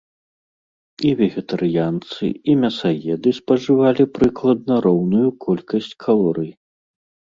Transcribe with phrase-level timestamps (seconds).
[1.09, 6.51] І вегетарыянцы, і мясаеды спажывалі прыкладна роўную колькасць калорый.